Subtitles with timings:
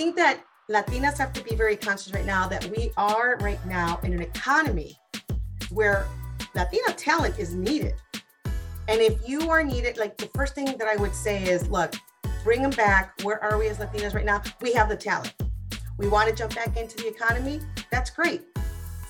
[0.00, 4.00] think that Latinas have to be very conscious right now that we are right now
[4.02, 4.96] in an economy
[5.68, 6.06] where
[6.54, 7.92] Latina talent is needed.
[8.88, 11.92] And if you are needed, like the first thing that I would say is look,
[12.42, 13.12] bring them back.
[13.24, 14.40] Where are we as Latinas right now?
[14.62, 15.34] We have the talent.
[15.98, 17.60] We want to jump back into the economy.
[17.92, 18.40] That's great.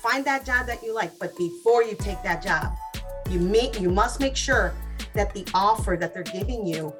[0.03, 1.17] Find that job that you like.
[1.19, 2.75] But before you take that job,
[3.29, 4.73] you make you must make sure
[5.13, 6.93] that the offer that they're giving you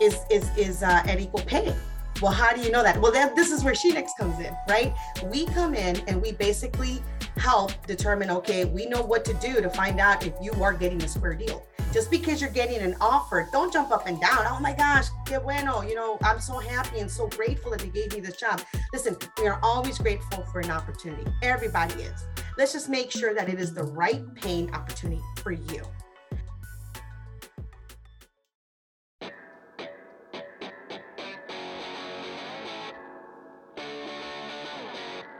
[0.00, 1.74] is is is uh, at equal pay.
[2.22, 3.00] Well, how do you know that?
[3.00, 4.94] Well, then this is where SheNext comes in, right?
[5.24, 7.02] We come in and we basically
[7.36, 11.02] help determine, okay, we know what to do to find out if you are getting
[11.02, 11.66] a square deal.
[11.92, 14.46] Just because you're getting an offer, don't jump up and down.
[14.48, 15.82] Oh my gosh, que bueno.
[15.82, 18.62] You know, I'm so happy and so grateful that they gave me this job.
[18.92, 21.24] Listen, we are always grateful for an opportunity.
[21.42, 22.24] Everybody is.
[22.56, 25.82] Let's just make sure that it is the right paying opportunity for you.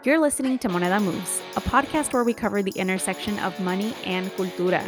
[0.04, 4.32] You're listening to Moneda Moves, a podcast where we cover the intersection of money and
[4.32, 4.82] cultura.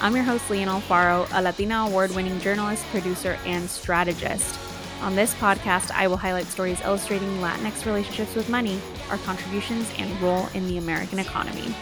[0.00, 4.56] I'm your host, Leanne Alfaro, a Latina award winning journalist, producer, and strategist.
[5.00, 10.22] On this podcast, I will highlight stories illustrating Latinx relationships with money, our contributions, and
[10.22, 11.74] role in the American economy.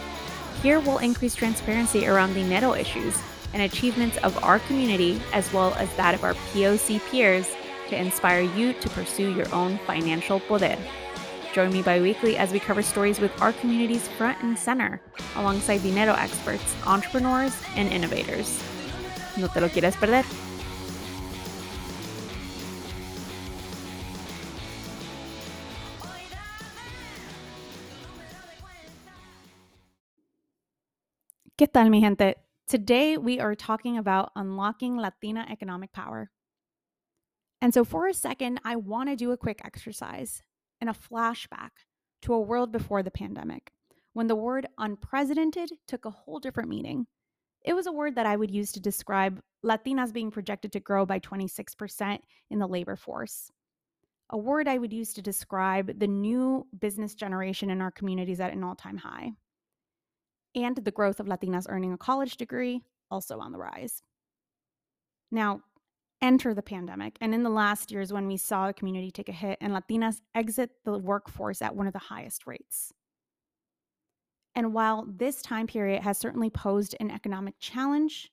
[0.62, 3.14] Here, we'll increase transparency around the dinero issues
[3.52, 7.46] and achievements of our community, as well as that of our POC peers,
[7.90, 10.78] to inspire you to pursue your own financial poder.
[11.52, 15.00] Join me bi weekly as we cover stories with our community's front and center,
[15.34, 18.62] alongside dinero experts, entrepreneurs, and innovators.
[19.36, 20.24] No te lo quieres perder.
[31.58, 32.36] ¿Qué tal, mi gente?
[32.68, 36.30] Today we are talking about unlocking Latina economic power.
[37.60, 40.42] And so, for a second, I want to do a quick exercise
[40.80, 41.70] and a flashback
[42.22, 43.72] to a world before the pandemic,
[44.12, 47.06] when the word unprecedented took a whole different meaning.
[47.62, 51.04] It was a word that I would use to describe Latinas being projected to grow
[51.04, 52.18] by 26%
[52.50, 53.50] in the labor force.
[54.30, 58.52] A word I would use to describe the new business generation in our communities at
[58.52, 59.32] an all time high.
[60.54, 64.02] And the growth of Latinas earning a college degree, also on the rise.
[65.30, 65.60] Now,
[66.22, 67.16] enter the pandemic.
[67.20, 70.20] And in the last years, when we saw the community take a hit and Latinas
[70.34, 72.92] exit the workforce at one of the highest rates.
[74.54, 78.30] And while this time period has certainly posed an economic challenge,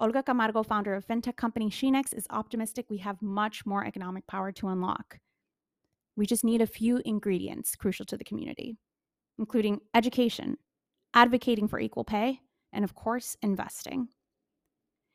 [0.00, 4.50] Olga Camargo, founder of fintech company SheNext, is optimistic we have much more economic power
[4.52, 5.18] to unlock.
[6.16, 8.78] We just need a few ingredients crucial to the community,
[9.38, 10.56] including education,
[11.14, 12.40] advocating for equal pay,
[12.72, 14.08] and of course, investing.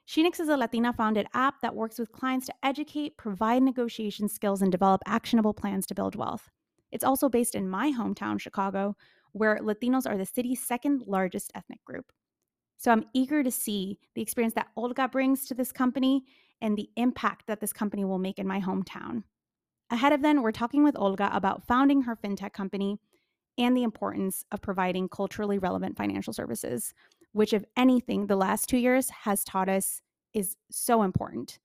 [0.07, 4.61] SheNext is a Latina founded app that works with clients to educate, provide negotiation skills,
[4.61, 6.47] and develop actionable plans to build wealth.
[6.91, 8.95] It's also based in my hometown, Chicago,
[9.31, 12.11] where Latinos are the city's second largest ethnic group.
[12.77, 16.23] So I'm eager to see the experience that Olga brings to this company
[16.61, 19.23] and the impact that this company will make in my hometown.
[19.89, 22.99] Ahead of then, we're talking with Olga about founding her fintech company
[23.57, 26.93] and the importance of providing culturally relevant financial services,
[27.35, 30.01] which, if anything, the last two years has taught us
[30.33, 31.59] is so important.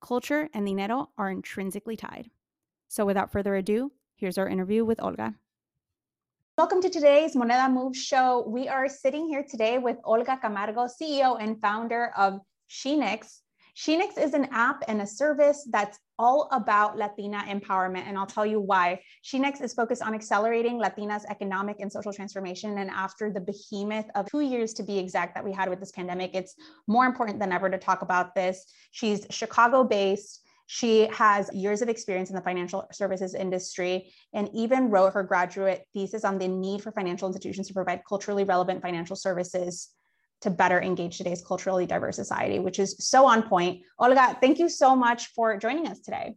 [0.00, 2.30] Culture and the dinero are intrinsically tied.
[2.86, 5.34] So, without further ado, here's our interview with Olga.
[6.56, 8.44] Welcome to today's Moneda Move show.
[8.46, 12.38] We are sitting here today with Olga Camargo, CEO and founder of
[12.70, 13.40] SheNext.
[13.76, 18.44] SheNext is an app and a service that's all about Latina empowerment, and I'll tell
[18.44, 19.00] you why.
[19.24, 22.76] SheNext is focused on accelerating Latinas' economic and social transformation.
[22.76, 25.92] And after the behemoth of two years to be exact that we had with this
[25.92, 26.54] pandemic, it's
[26.86, 28.66] more important than ever to talk about this.
[28.90, 30.46] She's Chicago based.
[30.66, 35.86] She has years of experience in the financial services industry and even wrote her graduate
[35.94, 39.88] thesis on the need for financial institutions to provide culturally relevant financial services
[40.40, 43.82] to better engage today's culturally diverse society, which is so on point.
[43.98, 46.34] Olga, thank you so much for joining us today.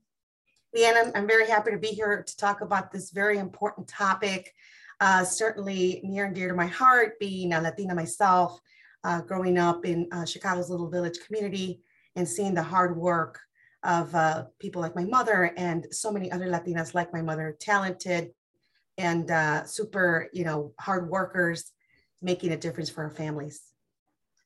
[0.75, 4.51] Leanne, I'm, I'm very happy to be here to talk about this very important topic.
[4.99, 8.59] Uh, certainly near and dear to my heart, being a Latina myself,
[9.03, 11.81] uh, growing up in uh, Chicago's little village community
[12.15, 13.39] and seeing the hard work
[13.83, 18.31] of uh, people like my mother and so many other Latinas like my mother, talented
[18.97, 21.71] and uh, super, you know, hard workers,
[22.21, 23.61] making a difference for our families.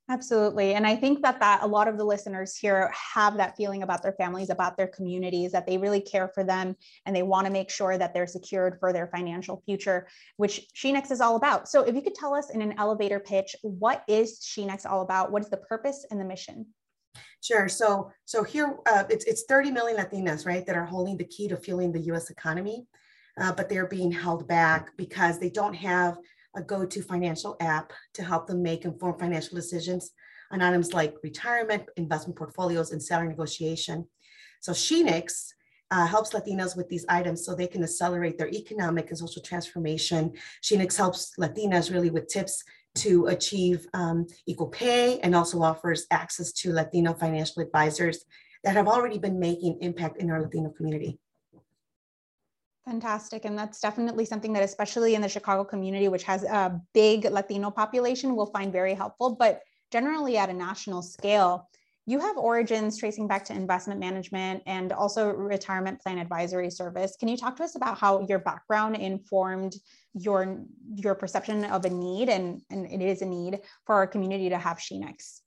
[0.10, 0.74] Absolutely.
[0.74, 4.02] And I think that that a lot of the listeners here have that feeling about
[4.02, 7.52] their families, about their communities, that they really care for them and they want to
[7.52, 10.08] make sure that they're secured for their financial future,
[10.38, 11.68] which SheNext is all about.
[11.68, 15.30] So if you could tell us in an elevator pitch, what is SheNext all about?
[15.32, 16.68] What is the purpose and the mission?
[17.42, 17.68] Sure.
[17.68, 21.48] So so here uh, it's it's 30 million Latinas, right, that are holding the key
[21.50, 22.30] to fueling the U.S.
[22.30, 22.88] economy.
[23.40, 26.18] uh, but they're being held back because they don't have
[26.58, 30.12] a go-to financial app to help them make informed financial decisions
[30.52, 34.06] on items like retirement, investment portfolios, and salary negotiation.
[34.60, 35.54] So SheNext
[35.92, 40.34] uh, helps Latinas with these items so they can accelerate their economic and social transformation.
[40.64, 42.64] SheNext helps Latinas really with tips
[42.96, 48.26] to achieve um, equal pay and also offers access to Latino financial advisors
[48.64, 51.20] that have already been making impact in our Latino community.
[52.88, 53.44] Fantastic.
[53.44, 57.70] And that's definitely something that, especially in the Chicago community, which has a big Latino
[57.70, 59.36] population, will find very helpful.
[59.36, 59.62] But
[59.92, 61.68] generally, at a national scale,
[62.06, 67.18] you have origins tracing back to investment management and also retirement plan advisory service.
[67.20, 69.76] Can you talk to us about how your background informed
[70.14, 70.64] your
[70.96, 74.58] your perception of a need and, and it is a need for our community to
[74.58, 75.42] have SheNext?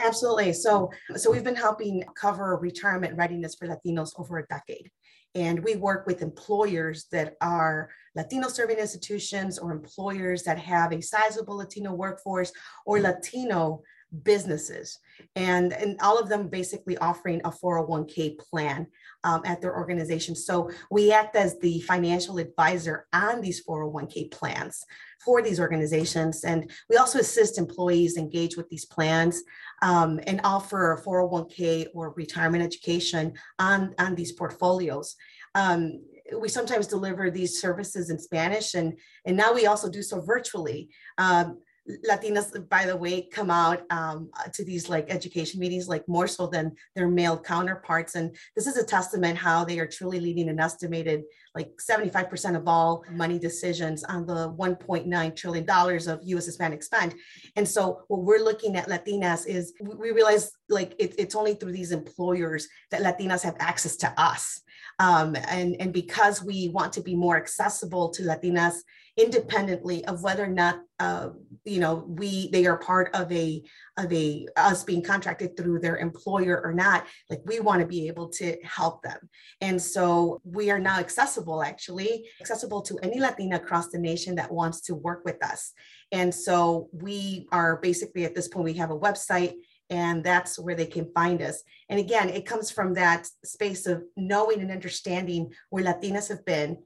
[0.00, 0.52] Absolutely.
[0.52, 4.90] So, so we've been helping cover retirement readiness for Latinos over a decade.
[5.34, 11.02] And we work with employers that are Latino serving institutions or employers that have a
[11.02, 12.52] sizable Latino workforce
[12.86, 13.82] or Latino
[14.22, 14.98] businesses.
[15.36, 18.86] And and all of them basically offering a 401k plan
[19.24, 20.34] um, at their organization.
[20.34, 24.84] So we act as the financial advisor on these 401k plans
[25.24, 26.44] for these organizations.
[26.44, 29.42] And we also assist employees engage with these plans
[29.82, 35.16] um, and offer 401k or retirement education on on these portfolios.
[35.54, 36.00] Um,
[36.38, 40.90] we sometimes deliver these services in Spanish, and and now we also do so virtually.
[41.16, 41.58] Um,
[42.08, 46.46] Latinas, by the way, come out um, to these like education meetings like more so
[46.46, 50.60] than their male counterparts, and this is a testament how they are truly leading an
[50.60, 51.22] estimated
[51.54, 56.46] like 75% of all money decisions on the 1.9 trillion dollars of U.S.
[56.46, 57.14] Hispanic spend.
[57.56, 61.72] And so, what we're looking at Latinas is we realize like it, it's only through
[61.72, 64.62] these employers that Latinas have access to us.
[65.00, 68.78] Um, and, and because we want to be more accessible to Latinas
[69.18, 71.30] independently of whether or not uh,
[71.64, 73.62] you know we they are part of a
[73.98, 78.06] of a us being contracted through their employer or not like we want to be
[78.06, 79.18] able to help them
[79.60, 84.52] and so we are now accessible actually accessible to any latina across the nation that
[84.52, 85.72] wants to work with us
[86.12, 89.54] and so we are basically at this point we have a website
[89.90, 91.62] and that's where they can find us.
[91.88, 96.76] And again, it comes from that space of knowing and understanding where Latinas have been,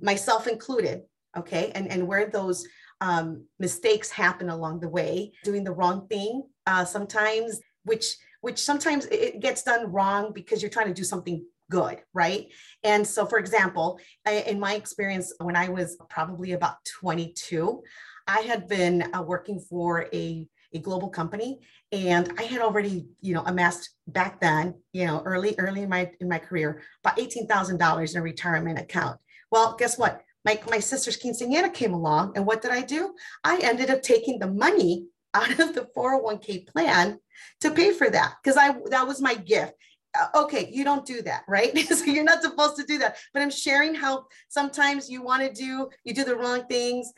[0.00, 1.02] myself included,
[1.36, 2.66] okay, and, and where those
[3.00, 9.06] um, mistakes happen along the way, doing the wrong thing uh, sometimes, which which sometimes
[9.06, 12.46] it gets done wrong because you're trying to do something good, right?
[12.84, 17.82] And so, for example, in my experience, when I was probably about 22,
[18.28, 21.60] I had been uh, working for a a global company
[21.92, 26.10] and i had already you know amassed back then you know early early in my
[26.20, 29.18] in my career about $18000 in a retirement account.
[29.50, 33.14] Well guess what my, my sister's quinceañera came along and what did i do?
[33.44, 37.18] I ended up taking the money out of the 401k plan
[37.60, 39.74] to pay for that because i that was my gift.
[40.18, 41.72] Uh, okay you don't do that right?
[41.98, 43.16] So you're not supposed to do that.
[43.32, 47.12] But i'm sharing how sometimes you want to do you do the wrong things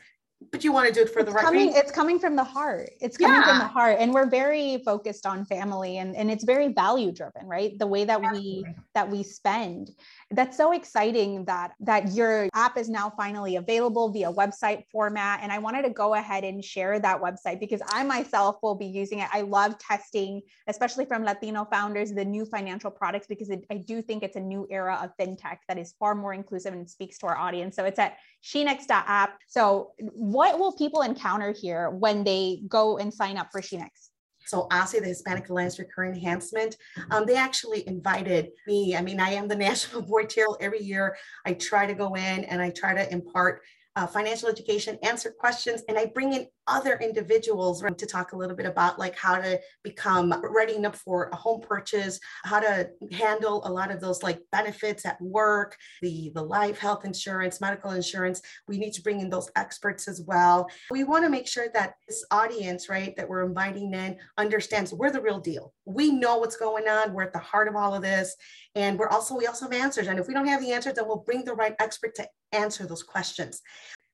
[0.52, 1.82] but you want to do it for it's the right coming, reason.
[1.82, 2.90] It's coming from the heart.
[3.00, 3.49] It's coming yeah.
[3.49, 3.96] from the heart.
[3.99, 7.79] And we're very focused on family and, and it's very value driven, right?
[7.79, 8.64] The way that Absolutely.
[8.67, 9.90] we that we spend
[10.30, 15.50] that's so exciting that that your app is now finally available via website format and
[15.50, 19.21] i wanted to go ahead and share that website because i myself will be using
[19.21, 23.76] it i love testing especially from latino founders the new financial products because it, i
[23.76, 27.16] do think it's a new era of fintech that is far more inclusive and speaks
[27.18, 29.92] to our audience so it's at shenext.app so
[30.32, 34.08] what will people encounter here when they go and sign up for SheNext
[34.49, 36.76] so HACE, the Hispanic Alliance for Career Enhancement,
[37.11, 38.97] um, they actually invited me.
[38.97, 41.16] I mean, I am the national board chair every year.
[41.44, 43.61] I try to go in and I try to impart
[43.99, 48.55] uh, financial education, answer questions, and I bring in other individuals to talk a little
[48.55, 53.61] bit about like how to become ready up for a home purchase, how to handle
[53.67, 58.40] a lot of those like benefits at work, the the life health insurance, medical insurance.
[58.69, 60.69] We need to bring in those experts as well.
[60.93, 65.11] We want to make sure that this audience, right, that we're inviting in understands we're
[65.11, 65.73] the real deal.
[65.87, 67.14] We know what's going on.
[67.14, 68.37] We're at the heart of all of this.
[68.75, 70.07] And we're also, we also have answers.
[70.07, 72.87] And if we don't have the answers, then we'll bring the right expert to answer
[72.87, 73.62] those questions.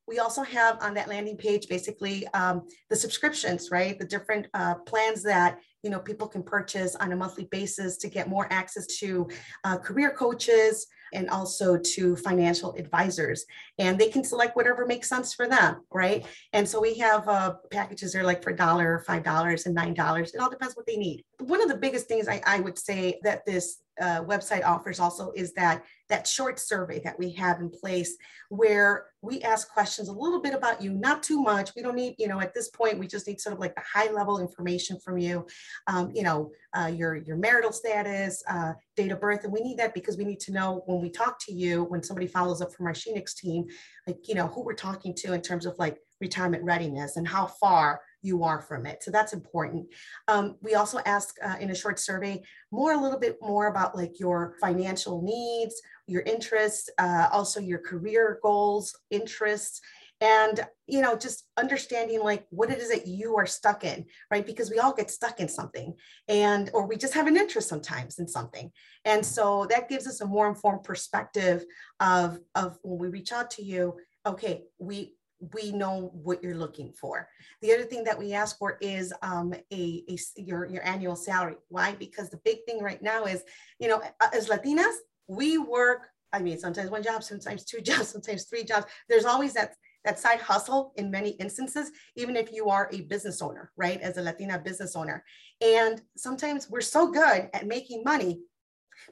[0.06, 3.98] We also have on that landing page basically um, the subscriptions, right?
[3.98, 8.08] The different uh, plans that you know people can purchase on a monthly basis to
[8.08, 9.28] get more access to
[9.64, 13.46] uh, career coaches and also to financial advisors.
[13.78, 16.26] And they can select whatever makes sense for them, right?
[16.52, 20.34] And so we have uh, packages are like for dollar, five dollars, and nine dollars.
[20.34, 21.24] It all depends what they need.
[21.38, 25.32] One of the biggest things I, I would say that this uh, website offers also
[25.34, 28.16] is that that short survey that we have in place
[28.50, 31.74] where we ask questions a little bit about you not too much.
[31.74, 33.82] We don't need you know at this point we just need sort of like the
[33.82, 35.46] high level information from you
[35.86, 39.44] um, you know uh, your your marital status uh, date of birth.
[39.44, 42.02] And we need that because we need to know when we talk to you when
[42.02, 43.64] somebody follows up from our SheNext team
[44.06, 47.46] like you know who we're talking to in terms of like retirement readiness and how
[47.46, 49.02] far you are from it.
[49.02, 49.86] So that's important.
[50.28, 53.94] Um, we also ask uh, in a short survey more, a little bit more about
[53.94, 59.80] like your financial needs, your interests, uh, also your career goals, interests,
[60.20, 64.46] and you know just understanding like what it is that you are stuck in right
[64.46, 65.92] because we all get stuck in something
[66.28, 68.70] and or we just have an interest sometimes in something
[69.04, 71.64] and so that gives us a more informed perspective
[72.00, 75.14] of of when we reach out to you okay we
[75.52, 77.28] we know what you're looking for.
[77.60, 81.56] The other thing that we ask for is um, a, a, your, your annual salary.
[81.68, 81.94] Why?
[81.94, 83.42] Because the big thing right now is,
[83.78, 84.94] you know, as Latinas,
[85.26, 88.86] we work, I mean, sometimes one job, sometimes two jobs, sometimes three jobs.
[89.08, 89.74] There's always that
[90.04, 94.00] that side hustle in many instances, even if you are a business owner, right?
[94.02, 95.24] As a Latina business owner.
[95.62, 98.42] And sometimes we're so good at making money,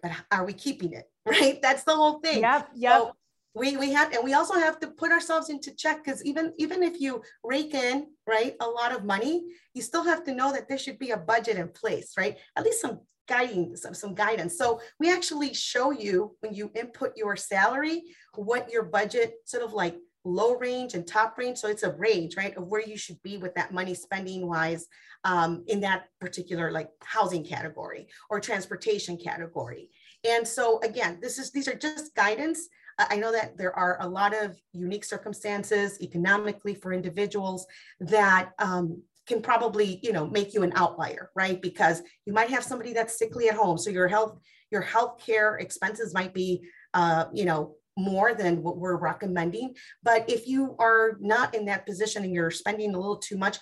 [0.03, 1.05] but are we keeping it?
[1.25, 1.63] Right?
[1.63, 2.41] That's the whole thing.
[2.41, 2.71] Yep.
[2.75, 3.01] Yep.
[3.01, 3.13] So
[3.55, 6.83] we we have and we also have to put ourselves into check because even even
[6.83, 9.45] if you rake in right a lot of money
[9.75, 12.37] you still have to know that there should be a budget in place right?
[12.57, 14.59] At least some guiding some, some guidance.
[14.59, 18.03] So we actually show you when you input your salary
[18.35, 22.37] what your budget sort of like low range and top range so it's a range
[22.37, 24.87] right of where you should be with that money spending wise
[25.25, 29.91] um, in that particular like housing category or transportation category.
[30.25, 32.69] And so again this is these are just guidance
[32.99, 37.67] I know that there are a lot of unique circumstances economically for individuals
[38.01, 41.61] that um, can probably, you know, make you an outlier, right?
[41.61, 44.39] Because you might have somebody that's sickly at home, so your health
[44.71, 46.63] your health care expenses might be,
[46.95, 49.75] uh, you know, more than what we're recommending.
[50.03, 53.59] But if you are not in that position and you're spending a little too much,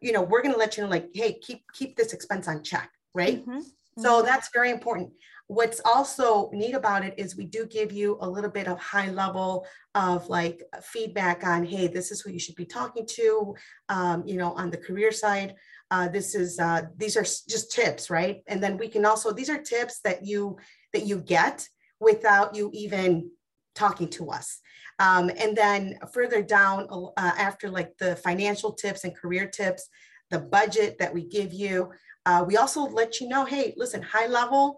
[0.00, 2.62] you know, we're going to let you know, like, hey, keep keep this expense on
[2.62, 3.40] check, right?
[3.40, 3.60] Mm-hmm.
[3.98, 4.26] So mm-hmm.
[4.26, 5.10] that's very important.
[5.48, 9.10] What's also neat about it is we do give you a little bit of high
[9.10, 13.54] level of like feedback on, hey, this is who you should be talking to,
[13.88, 15.54] um, you know, on the career side.
[15.92, 18.42] Uh, this is uh, these are just tips, right?
[18.48, 20.58] And then we can also these are tips that you
[20.92, 21.68] that you get
[22.00, 23.30] without you even
[23.76, 24.60] talking to us.
[24.98, 29.88] Um, and then further down uh, after like the financial tips and career tips,
[30.30, 31.92] the budget that we give you,
[32.24, 34.76] uh, we also let you know, hey, listen, high level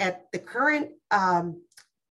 [0.00, 1.62] at the current um,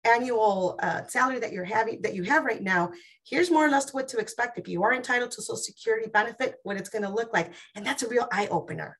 [0.04, 2.90] annual uh, salary that you're having that you have right now
[3.24, 6.56] here's more or less what to expect if you are entitled to social security benefit
[6.62, 8.98] what it's going to look like and that's a real eye-opener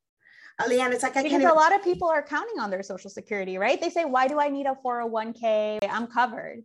[0.63, 3.59] Leanne, it's like I because a lot of people are counting on their social security,
[3.59, 3.81] right?
[3.81, 5.81] They say, "Why do I need a 401k?
[5.91, 6.63] I'm covered."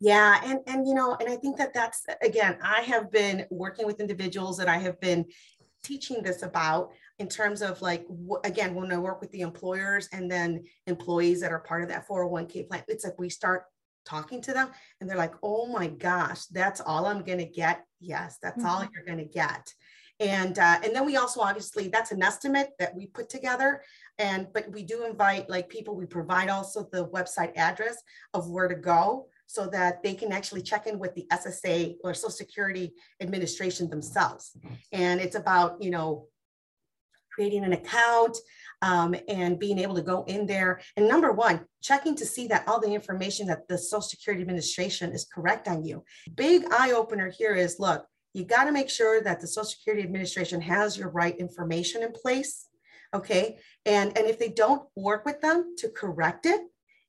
[0.00, 3.84] Yeah, and and you know, and I think that that's again, I have been working
[3.84, 5.26] with individuals that I have been
[5.82, 8.06] teaching this about in terms of like
[8.44, 12.08] again when i work with the employers and then employees that are part of that
[12.08, 12.82] 401k plan.
[12.88, 13.64] It's like we start
[14.06, 17.84] talking to them and they're like oh my gosh that's all i'm going to get.
[18.00, 18.66] Yes that's mm-hmm.
[18.66, 19.72] all you're going to get.
[20.18, 23.82] And uh, and then we also obviously that's an estimate that we put together
[24.18, 27.96] and but we do invite like people we provide also the website address
[28.32, 32.14] of where to go so that they can actually check in with the ssa or
[32.14, 34.56] social security administration themselves.
[34.92, 36.29] And it's about you know
[37.34, 38.36] creating an account
[38.82, 40.80] um, and being able to go in there.
[40.96, 45.12] And number one, checking to see that all the information that the Social Security Administration
[45.12, 46.04] is correct on you.
[46.34, 50.02] Big eye opener here is look, you got to make sure that the Social Security
[50.02, 52.66] Administration has your right information in place.
[53.12, 53.58] Okay.
[53.86, 56.60] And, and if they don't work with them to correct it,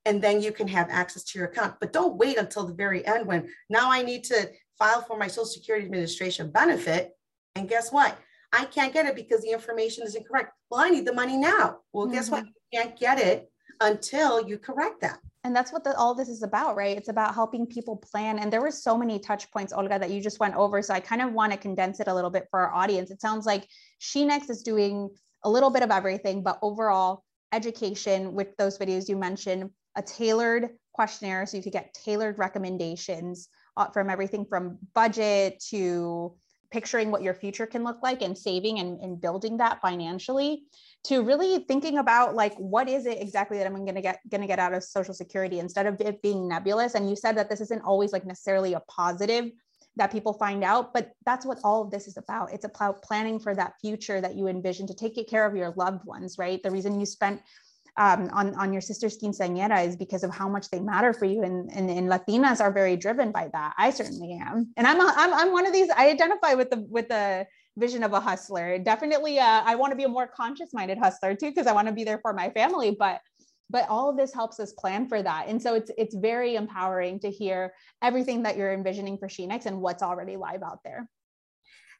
[0.06, 1.76] and then you can have access to your account.
[1.80, 4.50] But don't wait until the very end when now I need to
[4.80, 7.12] file for my Social Security Administration benefit.
[7.56, 8.18] And guess what?
[8.54, 10.54] I can't get it because the information is incorrect.
[10.70, 11.80] Well, I need the money now.
[11.94, 12.16] Well, mm-hmm.
[12.16, 12.44] guess what?
[12.44, 12.50] Mm-hmm.
[12.72, 15.20] You can't get it until you correct that.
[15.44, 16.96] And that's what the, all this is about, right?
[16.96, 18.38] It's about helping people plan.
[18.38, 20.82] And there were so many touch points, Olga, that you just went over.
[20.82, 23.10] So I kind of want to condense it a little bit for our audience.
[23.10, 23.68] It sounds like
[24.00, 25.10] SheNext is doing
[25.44, 30.70] a little bit of everything, but overall education with those videos you mentioned, a tailored
[30.94, 36.36] questionnaire so you could get tailored recommendations uh, from everything from budget to
[36.72, 40.64] picturing what your future can look like and saving and, and building that financially
[41.04, 44.42] to really thinking about like what is it exactly that I'm going to get going
[44.42, 46.96] to get out of social security instead of it being nebulous.
[46.96, 49.52] And you said that this isn't always like necessarily a positive
[49.98, 52.54] that people find out but that's what all of this is about.
[52.54, 56.06] It's about planning for that future that you envision to take care of your loved
[56.06, 56.64] ones right?
[56.64, 57.42] The reason you spent
[57.98, 61.44] um, on, on your sister's quinceañera is because of how much they matter for you.
[61.44, 63.74] And, and, and Latinas are very driven by that.
[63.78, 64.72] I certainly am.
[64.78, 67.46] And I'm, a, I'm, I'm one of these, I identify with the, with the
[67.78, 68.78] vision of a hustler.
[68.80, 71.88] Definitely, uh, I want to be a more conscious minded hustler too, because I want
[71.88, 72.96] to be there for my family.
[72.98, 73.22] But
[73.72, 77.20] but all of this helps us plan for that and so it's it's very empowering
[77.20, 81.08] to hear everything that you're envisioning for SheNext and what's already live out there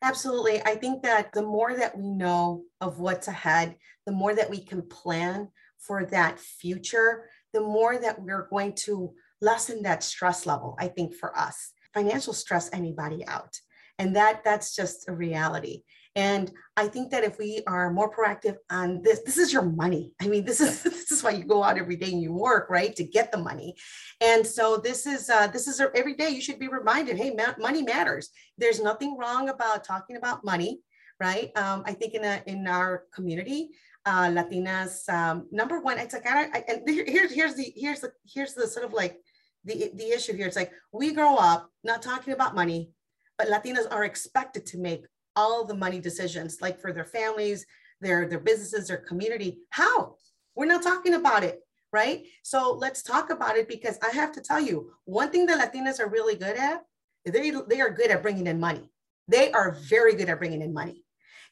[0.02, 4.50] absolutely i think that the more that we know of what's ahead the more that
[4.50, 5.48] we can plan
[5.86, 11.16] for that future, the more that we're going to lessen that stress level, I think
[11.16, 11.72] for us.
[11.94, 13.60] Financial stress anybody out.
[14.00, 15.84] And that that's just a reality.
[16.16, 20.12] And I think that if we are more proactive on this, this is your money.
[20.22, 22.70] I mean, this is this is why you go out every day and you work,
[22.70, 23.76] right, to get the money.
[24.20, 27.56] And so this is uh, this is every day you should be reminded, hey, ma-
[27.58, 28.30] money matters.
[28.58, 30.82] There's nothing wrong about talking about money,
[31.20, 31.56] right?
[31.56, 33.70] Um, I think in a in our community,
[34.06, 35.08] uh, Latinas.
[35.10, 38.68] Um, number one, it's like I, I and here's here's the here's the here's the
[38.68, 39.18] sort of like
[39.64, 40.48] the the issue here.
[40.48, 42.92] It's like we grow up not talking about money,
[43.38, 45.06] but Latinas are expected to make
[45.36, 47.66] all the money decisions, like for their families,
[48.02, 49.60] their their businesses, their community.
[49.70, 50.16] How?
[50.56, 51.62] We're not talking about it,
[51.94, 52.26] right?
[52.44, 56.00] So let's talk about it because I have to tell you, one thing that Latinas
[56.00, 56.82] are really good at,
[57.26, 58.90] they they are good at bringing in money.
[59.28, 61.06] They are very good at bringing in money.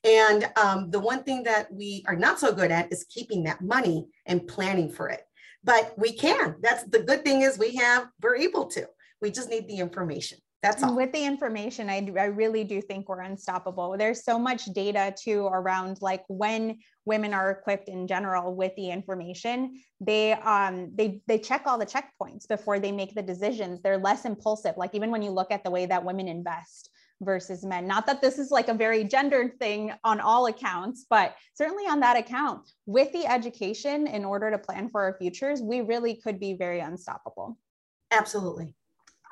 [0.04, 3.62] And um, the one thing that we are not so good at is keeping that
[3.62, 5.22] money and planning for it.
[5.64, 6.56] But we can.
[6.62, 8.88] That's the good thing is we have, we're able to.
[9.22, 10.38] We just need the information.
[10.62, 10.96] That's all.
[10.96, 13.96] With the information, I, I really do think we're unstoppable.
[13.98, 18.90] There's so much data too around like when women are equipped in general with the
[18.90, 23.82] information, they um they they check all the checkpoints before they make the decisions.
[23.82, 24.76] They're less impulsive.
[24.76, 26.90] Like even when you look at the way that women invest,
[27.22, 27.88] versus men.
[27.88, 32.00] Not that this is like a very gendered thing on all accounts, but certainly on
[32.00, 36.40] that account, with the education in order to plan for our futures, we really could
[36.40, 37.58] be very unstoppable.
[38.12, 38.74] Absolutely.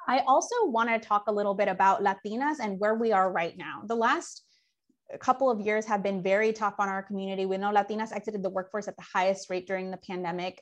[0.08, 3.58] I also want to talk a little bit about Latinas and where we are right
[3.58, 3.82] now.
[3.86, 4.44] The last
[5.20, 7.46] couple of years have been very tough on our community.
[7.46, 10.62] We know Latinas exited the workforce at the highest rate during the pandemic.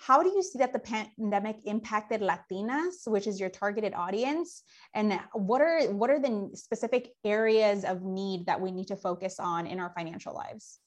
[0.00, 4.62] How do you see that the pandemic impacted Latinas, which is your targeted audience?
[4.94, 9.38] And what are what are the specific areas of need that we need to focus
[9.38, 10.78] on in our financial lives?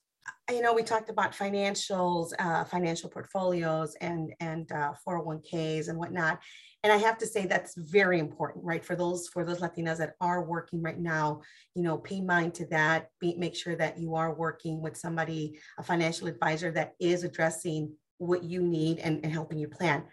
[0.50, 6.40] you know, we talked about financials, uh, financial portfolios, and and uh, 401ks and whatnot.
[6.84, 8.84] And I have to say that's very important, right?
[8.84, 11.42] For those for those Latinas that are working right now,
[11.76, 13.10] you know, pay mind to that.
[13.20, 17.94] Be, make sure that you are working with somebody, a financial advisor that is addressing
[18.26, 20.04] what you need and, and helping you plan.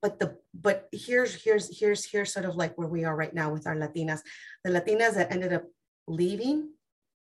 [0.00, 3.52] But the but here's here's here's here's sort of like where we are right now
[3.52, 4.20] with our latinas.
[4.64, 5.64] The latinas that ended up
[6.08, 6.70] leaving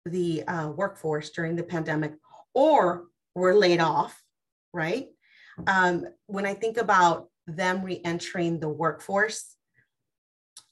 [0.05, 2.15] the uh, workforce during the pandemic
[2.55, 4.23] or were laid off
[4.73, 5.09] right?
[5.67, 9.57] Um, when i think about them re-entering the workforce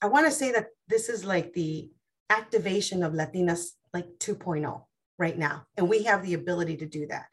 [0.00, 1.90] i want to say that this is like the
[2.30, 4.82] activation of latinas like 2.0
[5.18, 7.26] right now and we have the ability to do that.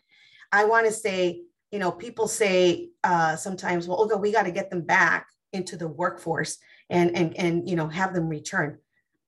[0.52, 4.52] I want to say you know, people say uh, sometimes, well, okay, we got to
[4.52, 6.60] get them back into the workforce
[6.92, 8.78] and and and you know have them return.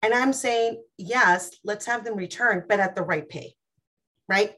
[0.03, 3.55] And I'm saying, yes, let's have them return, but at the right pay,
[4.29, 4.53] right?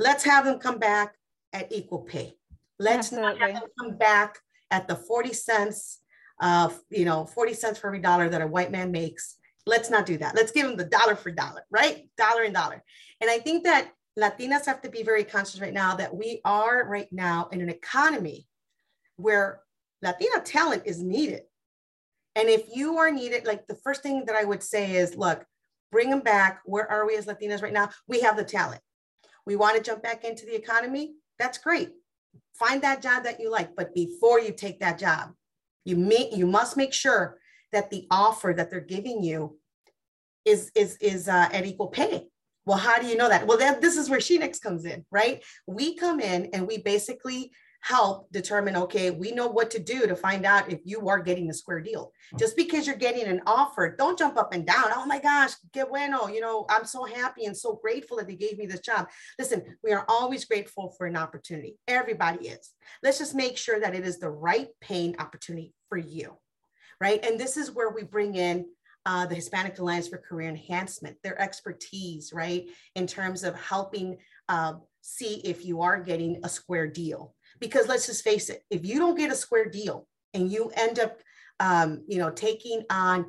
[0.00, 1.14] Let's have them come back
[1.52, 2.32] at equal pay.
[2.80, 3.38] Let's Absolutely.
[3.38, 4.38] not have them come back
[4.72, 6.00] at the 40 cents,
[6.40, 9.36] uh, you know, 40 cents for every dollar that a white man makes.
[9.66, 10.34] Let's not do that.
[10.34, 12.08] Let's give them the dollar for dollar, right?
[12.16, 12.82] Dollar and dollar.
[13.20, 16.86] And I think that Latinas have to be very conscious right now that we are
[16.88, 18.46] right now in an economy
[19.16, 19.60] where
[20.02, 21.42] Latina talent is needed.
[22.34, 25.44] And if you are needed, like the first thing that I would say is look,
[25.92, 26.60] bring them back.
[26.64, 27.90] Where are we as Latinas right now?
[28.08, 28.80] We have the talent.
[29.46, 31.14] We want to jump back into the economy.
[31.38, 31.90] That's great.
[32.54, 33.74] Find that job that you like.
[33.76, 35.32] But before you take that job,
[35.84, 37.38] you make you must make sure
[37.72, 39.58] that the offer that they're giving you
[40.44, 42.28] is is is uh, at equal pay
[42.66, 43.46] well, how do you know that?
[43.46, 45.42] Well, then this is where SheNext comes in, right?
[45.66, 50.14] We come in and we basically help determine okay we know what to do to
[50.14, 52.12] find out if you are getting a square deal.
[52.34, 52.38] Mm.
[52.38, 54.90] Just because you're getting an offer don't jump up and down.
[54.94, 58.36] Oh my gosh que bueno you know i'm so happy and so grateful that they
[58.36, 59.08] gave me this job.
[59.38, 61.78] Listen we are always grateful for an opportunity.
[61.88, 62.70] Everybody is.
[63.02, 66.36] Let's just make sure that it is the right paying opportunity for you
[67.00, 67.24] right?
[67.24, 68.66] And this is where we bring in
[69.06, 74.74] uh, the Hispanic Alliance for Career Enhancement, their expertise, right, in terms of helping uh,
[75.00, 77.34] see if you are getting a square deal.
[77.60, 80.98] Because let's just face it, if you don't get a square deal and you end
[80.98, 81.18] up,
[81.60, 83.26] um, you know, taking on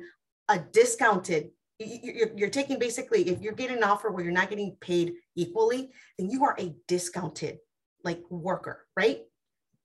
[0.48, 4.76] a discounted, you're, you're taking basically, if you're getting an offer where you're not getting
[4.80, 7.58] paid equally, then you are a discounted
[8.04, 9.22] like worker, right?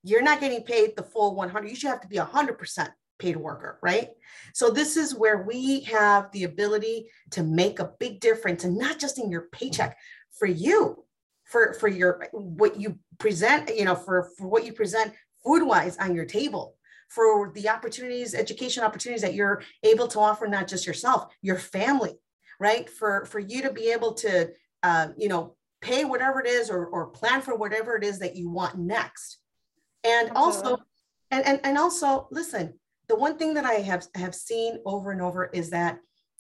[0.04, 1.68] You're not getting paid the full 100.
[1.68, 4.10] You should have to be 100% paid worker, right?
[4.54, 9.00] So this is where we have the ability to make a big difference and not
[9.00, 9.98] just in your paycheck
[10.38, 11.04] for you,
[11.46, 15.98] for for your what you present, you know, for for what you present food wise
[15.98, 16.76] on your table,
[17.10, 22.14] for the opportunities, education opportunities that you're able to offer not just yourself, your family,
[22.60, 22.90] right?
[22.90, 24.50] For for you to be able to
[24.84, 28.36] uh, you know, pay whatever it is or or plan for whatever it is that
[28.36, 29.40] you want next.
[30.04, 30.78] And also
[31.32, 35.22] and, and and also listen, the one thing that I have have seen over and
[35.22, 36.00] over is that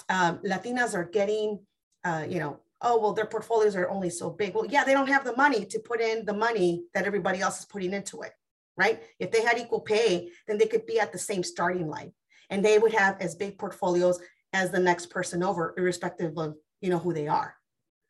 [0.09, 1.59] um, Latinas are getting,
[2.03, 4.53] uh, you know, oh well, their portfolios are only so big.
[4.53, 7.59] Well, yeah, they don't have the money to put in the money that everybody else
[7.59, 8.33] is putting into it,
[8.75, 9.01] right?
[9.19, 12.11] If they had equal pay, then they could be at the same starting line,
[12.49, 14.19] and they would have as big portfolios
[14.53, 17.55] as the next person over, irrespective of you know who they are.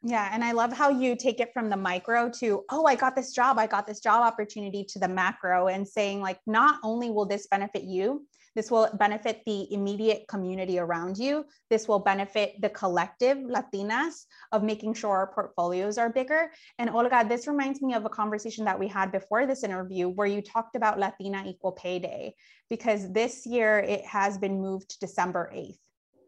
[0.03, 0.29] Yeah.
[0.31, 3.33] And I love how you take it from the micro to, oh, I got this
[3.33, 7.25] job, I got this job opportunity to the macro and saying, like, not only will
[7.25, 11.45] this benefit you, this will benefit the immediate community around you.
[11.69, 16.51] This will benefit the collective Latinas of making sure our portfolios are bigger.
[16.79, 20.27] And Olga, this reminds me of a conversation that we had before this interview where
[20.27, 22.35] you talked about Latina Equal Pay Day,
[22.69, 25.77] because this year it has been moved to December 8th.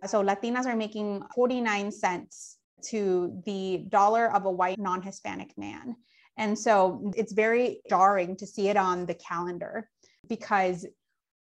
[0.10, 5.96] So Latinas are making 49 cents to the dollar of a white non Hispanic man.
[6.38, 9.90] And so it's very jarring to see it on the calendar
[10.30, 10.86] because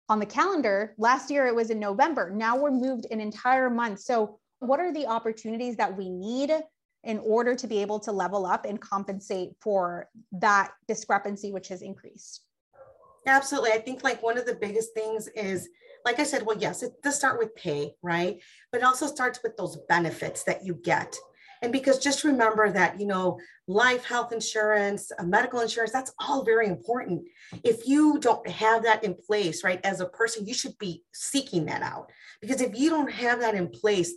[0.10, 0.94] on the calendar.
[0.98, 2.30] Last year it was in November.
[2.30, 4.00] Now we're moved an entire month.
[4.00, 6.52] So, what are the opportunities that we need
[7.04, 11.84] in order to be able to level up and compensate for that discrepancy, which has
[11.84, 12.42] increased?
[13.28, 13.72] Absolutely.
[13.72, 15.70] I think like one of the biggest things is,
[16.06, 18.42] like I said, well, yes, it does start with pay, right?
[18.72, 21.16] But it also starts with those benefits that you get.
[21.62, 26.44] And because just remember that, you know, life, health insurance, uh, medical insurance, that's all
[26.44, 27.24] very important.
[27.64, 31.66] If you don't have that in place, right, as a person, you should be seeking
[31.66, 32.12] that out.
[32.42, 34.14] Because if you don't have that in place,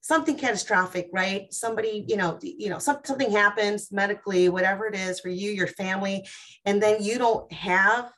[0.00, 1.52] something catastrophic, right?
[1.52, 5.66] Somebody, you know, you know, some, something happens medically, whatever it is for you, your
[5.66, 6.26] family,
[6.64, 8.10] and then you don't have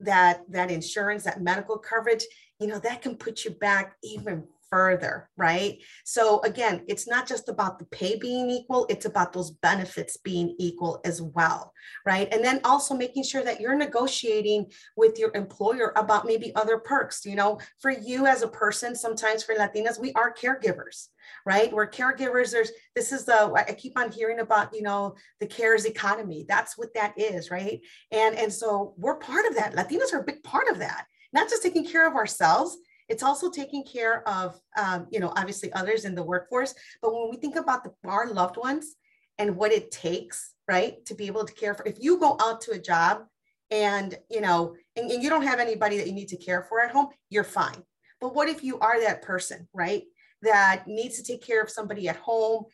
[0.00, 2.24] that that insurance, that medical coverage,
[2.60, 5.78] you know, that can put you back even further, right?
[6.04, 10.54] So again, it's not just about the pay being equal, it's about those benefits being
[10.58, 11.72] equal as well,
[12.04, 12.32] right?
[12.32, 17.24] And then also making sure that you're negotiating with your employer about maybe other perks.
[17.24, 21.08] You know, for you as a person, sometimes for Latinas, we are caregivers,
[21.46, 21.72] right?
[21.72, 22.52] We're caregivers.
[22.52, 26.44] There's this is the I keep on hearing about, you know, the cares economy.
[26.48, 27.80] That's what that is, right?
[28.12, 29.74] And and so we're part of that.
[29.74, 31.06] Latinas are a big part of that.
[31.32, 32.78] Not just taking care of ourselves,
[33.08, 36.74] it's also taking care of, um, you know, obviously others in the workforce.
[37.00, 38.96] But when we think about the, our loved ones
[39.38, 42.60] and what it takes, right, to be able to care for, if you go out
[42.62, 43.24] to a job
[43.70, 46.80] and, you know, and, and you don't have anybody that you need to care for
[46.80, 47.82] at home, you're fine.
[48.20, 50.02] But what if you are that person, right,
[50.42, 52.64] that needs to take care of somebody at home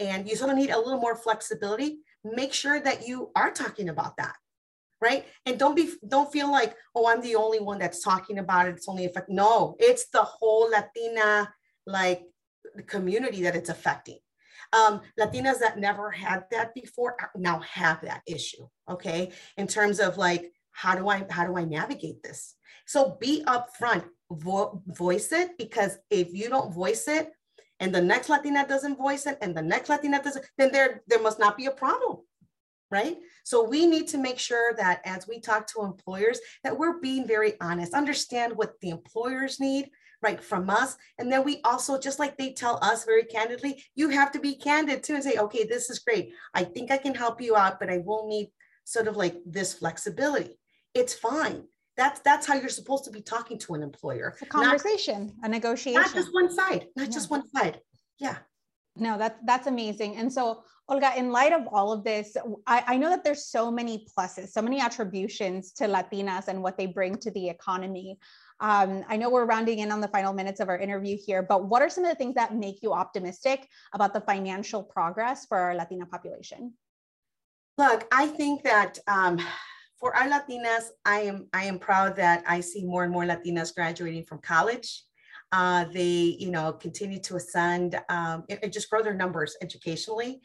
[0.00, 2.00] and you sort of need a little more flexibility?
[2.24, 4.34] Make sure that you are talking about that
[5.00, 5.26] right?
[5.46, 8.74] And don't be don't feel like, oh, I'm the only one that's talking about it.
[8.76, 9.28] It's only affect.
[9.28, 11.52] No, it's the whole Latina
[11.86, 12.22] like
[12.86, 14.18] community that it's affecting.
[14.72, 18.66] Um, Latinas that never had that before now have that issue.
[18.88, 22.54] Okay, in terms of like, how do I how do I navigate this?
[22.86, 27.32] So be upfront, vo- voice it because if you don't voice it,
[27.80, 31.22] and the next Latina doesn't voice it, and the next Latina doesn't, then there there
[31.22, 32.18] must not be a problem
[32.90, 33.18] right?
[33.44, 37.26] So we need to make sure that as we talk to employers that we're being
[37.26, 39.90] very honest, understand what the employers need,
[40.22, 40.96] right, from us.
[41.18, 44.56] And then we also, just like they tell us very candidly, you have to be
[44.56, 46.32] candid too and say, okay, this is great.
[46.54, 48.50] I think I can help you out, but I will need
[48.84, 50.58] sort of like this flexibility.
[50.94, 51.64] It's fine.
[51.96, 54.28] That's that's how you're supposed to be talking to an employer.
[54.28, 56.00] It's a conversation, not, a negotiation.
[56.00, 57.12] Not just one side, not yeah.
[57.12, 57.80] just one side.
[58.20, 58.38] Yeah.
[58.98, 60.16] No, that that's amazing.
[60.16, 63.70] And so Olga, in light of all of this, I, I, know that there's so
[63.70, 68.18] many pluses, so many attributions to Latinas and what they bring to the economy.
[68.60, 71.66] Um, I know we're rounding in on the final minutes of our interview here, but
[71.66, 75.58] what are some of the things that make you optimistic about the financial progress for
[75.58, 76.72] our Latina population?
[77.76, 79.38] Look, I think that um,
[80.00, 83.74] for our Latinas, I am I am proud that I see more and more Latinas
[83.74, 85.04] graduating from college.
[85.50, 90.40] Uh, they, you know, continue to ascend um, and just grow their numbers educationally.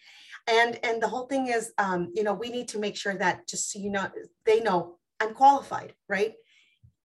[0.48, 3.48] And and the whole thing is, um, you know, we need to make sure that
[3.48, 4.08] just so you know,
[4.46, 6.34] they know I'm qualified, right?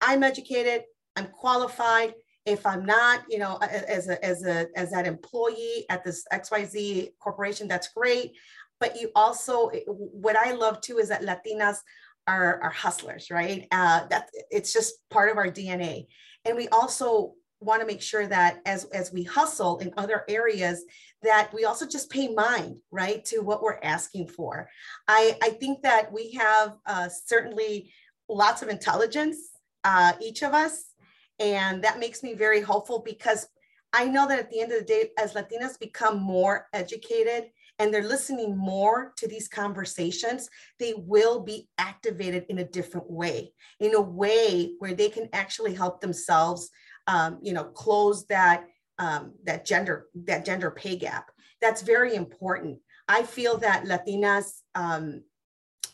[0.01, 0.85] I'm educated,
[1.17, 2.15] I'm qualified.
[2.47, 7.13] If I'm not, you know, as a as a as that employee at this XYZ
[7.19, 8.33] corporation, that's great.
[8.81, 11.79] But you also, what I love too is that Latinas
[12.27, 13.67] are, are hustlers, right?
[13.71, 16.07] Uh, that it's just part of our DNA.
[16.45, 20.85] And we also want to make sure that as as we hustle in other areas
[21.23, 24.69] that we also just pay mind right to what we're asking for.
[25.09, 27.93] I i think that we have uh, certainly
[28.29, 29.39] lots of intelligence
[29.85, 30.93] uh, each of us
[31.39, 33.49] and that makes me very hopeful because
[33.93, 37.93] i know that at the end of the day as latinas become more educated and
[37.93, 40.49] they're listening more to these conversations,
[40.79, 45.75] they will be activated in a different way, in a way where they can actually
[45.75, 46.71] help themselves
[47.07, 48.65] um, you know, close that
[48.99, 51.31] um, that gender that gender pay gap.
[51.61, 52.79] That's very important.
[53.09, 55.23] I feel that Latinas um,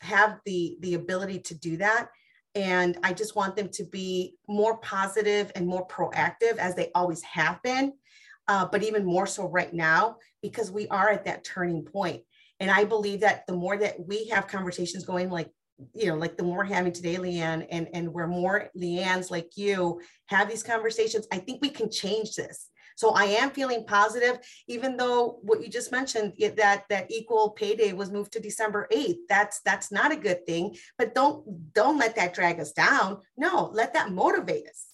[0.01, 2.09] have the the ability to do that,
[2.55, 7.23] and I just want them to be more positive and more proactive as they always
[7.23, 7.93] have been,
[8.49, 12.23] uh, but even more so right now because we are at that turning point.
[12.59, 15.51] And I believe that the more that we have conversations going like
[15.95, 19.57] you know, like the more we're having today, Leanne, and and where more Leanne's like
[19.57, 22.69] you have these conversations, I think we can change this.
[22.97, 27.75] So I am feeling positive, even though what you just mentioned that that equal pay
[27.75, 29.21] day was moved to December 8th.
[29.29, 30.77] That's that's not a good thing.
[30.99, 33.21] But don't don't let that drag us down.
[33.37, 34.91] No, let that motivate us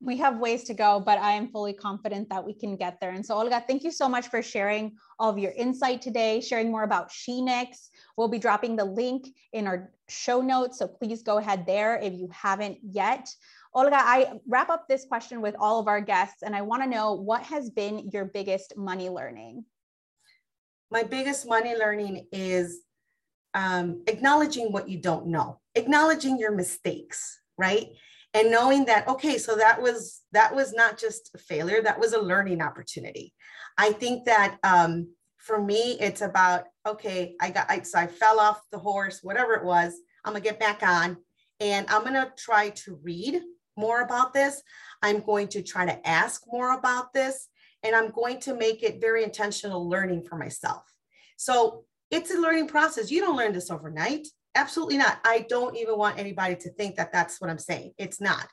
[0.00, 3.10] we have ways to go, but I am fully confident that we can get there.
[3.10, 6.70] And so, Olga, thank you so much for sharing all of your insight today, sharing
[6.70, 7.88] more about SheNext.
[8.16, 10.78] We'll be dropping the link in our show notes.
[10.78, 13.28] So please go ahead there if you haven't yet.
[13.74, 16.88] Olga, I wrap up this question with all of our guests, and I want to
[16.88, 19.64] know what has been your biggest money learning?
[20.90, 22.80] My biggest money learning is
[23.52, 27.88] um, acknowledging what you don't know, acknowledging your mistakes, right?
[28.36, 32.12] and knowing that okay so that was that was not just a failure that was
[32.12, 33.32] a learning opportunity
[33.78, 35.08] i think that um,
[35.46, 39.54] for me it's about okay i got I, so i fell off the horse whatever
[39.54, 41.16] it was i'm gonna get back on
[41.60, 43.40] and i'm gonna try to read
[43.76, 44.62] more about this
[45.02, 47.48] i'm going to try to ask more about this
[47.82, 50.82] and i'm going to make it very intentional learning for myself
[51.36, 55.18] so it's a learning process you don't learn this overnight Absolutely not.
[55.22, 57.92] I don't even want anybody to think that that's what I'm saying.
[57.98, 58.48] It's not.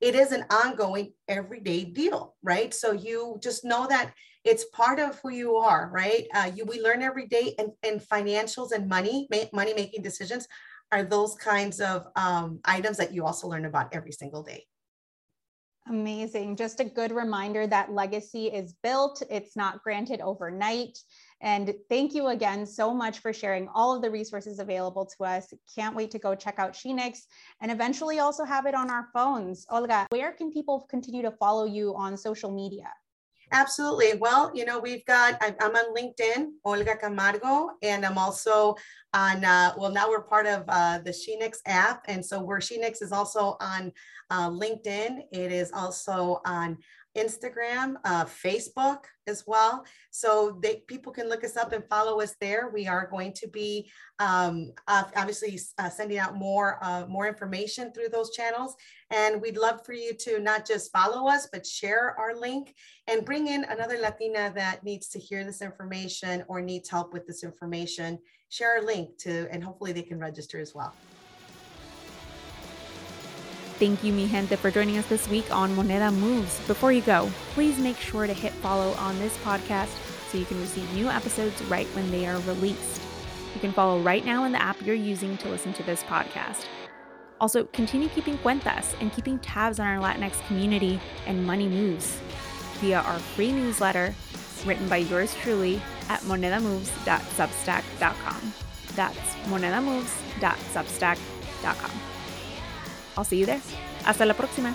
[0.00, 2.72] It is an ongoing everyday deal, right?
[2.72, 4.14] So you just know that
[4.48, 6.26] it's part of who you are, right?
[6.34, 10.48] Uh, you we learn every day, and, and financials and money, ma- money making decisions
[10.90, 14.64] are those kinds of um, items that you also learn about every single day.
[15.88, 16.56] Amazing.
[16.56, 20.98] Just a good reminder that legacy is built, it's not granted overnight.
[21.40, 25.52] And thank you again so much for sharing all of the resources available to us.
[25.74, 27.22] Can't wait to go check out SheNext
[27.62, 29.66] and eventually also have it on our phones.
[29.70, 32.88] Olga, where can people continue to follow you on social media?
[33.50, 34.18] Absolutely.
[34.18, 38.74] Well, you know, we've got, I'm on LinkedIn, Olga Camargo, and I'm also
[39.14, 42.02] on, uh, well, now we're part of uh, the SheNext app.
[42.08, 43.92] And so where SheNext is also on
[44.30, 46.76] uh, LinkedIn, it is also on
[47.16, 49.84] Instagram, uh, Facebook as well.
[50.10, 52.70] So they, people can look us up and follow us there.
[52.72, 58.08] We are going to be um, obviously uh, sending out more, uh, more information through
[58.08, 58.74] those channels.
[59.10, 62.74] And we'd love for you to not just follow us, but share our link
[63.06, 67.26] and bring in another Latina that needs to hear this information or needs help with
[67.26, 68.18] this information.
[68.50, 70.94] Share our link to, and hopefully they can register as well.
[73.78, 76.58] Thank you, mi gente, for joining us this week on Moneda Moves.
[76.66, 79.90] Before you go, please make sure to hit follow on this podcast
[80.28, 83.00] so you can receive new episodes right when they are released.
[83.54, 86.64] You can follow right now in the app you're using to listen to this podcast.
[87.40, 92.18] Also, continue keeping cuentas and keeping tabs on our Latinx community and money moves
[92.80, 94.12] via our free newsletter
[94.66, 98.52] written by yours truly at monedamoves.substack.com.
[98.96, 102.07] That's monedamoves.substack.com.
[103.18, 103.60] I'll see you there.
[104.04, 104.74] Hasta la próxima.